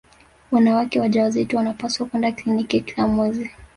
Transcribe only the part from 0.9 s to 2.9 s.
wajawazito wanapaswa kwenda kliniki